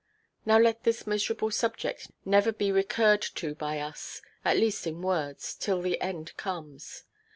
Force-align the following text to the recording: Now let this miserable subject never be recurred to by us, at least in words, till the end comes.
Now 0.47 0.57
let 0.57 0.81
this 0.81 1.05
miserable 1.05 1.51
subject 1.51 2.09
never 2.25 2.51
be 2.51 2.71
recurred 2.71 3.21
to 3.35 3.53
by 3.53 3.77
us, 3.77 4.23
at 4.43 4.57
least 4.57 4.87
in 4.87 5.03
words, 5.03 5.53
till 5.53 5.79
the 5.79 6.01
end 6.01 6.35
comes. 6.37 7.03